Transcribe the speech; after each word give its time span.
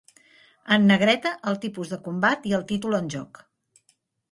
En 0.75 0.87
negreta 0.91 1.33
el 1.51 1.59
tipus 1.67 1.93
de 1.93 2.01
combat 2.09 2.49
i 2.53 2.57
el 2.61 2.65
títol 2.73 3.01
en 3.03 3.15
joc. 3.17 3.45